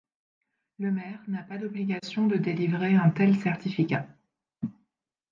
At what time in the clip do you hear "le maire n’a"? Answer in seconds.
0.79-1.43